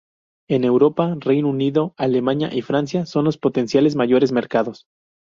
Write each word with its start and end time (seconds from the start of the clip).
En 0.49 0.63
Europa, 0.63 1.15
Reino 1.19 1.47
Unido, 1.49 1.93
Alemania 1.95 2.49
y 2.51 2.63
Francia 2.63 3.05
son 3.05 3.23
los 3.25 3.37
potenciales 3.37 3.95
mayores 3.95 4.31
mercados. 4.31 4.87